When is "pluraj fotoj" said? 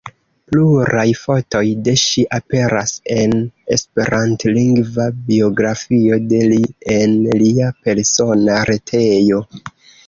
0.51-1.61